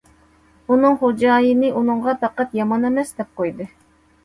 ئۇنىڭ 0.71 0.97
خوجايىنى 1.01 1.69
ئۇنىڭغا 1.81 2.17
پەقەت« 2.23 2.59
يامان 2.63 2.91
ئەمەس» 2.91 3.15
دەپ 3.21 3.39
قويدى. 3.41 3.71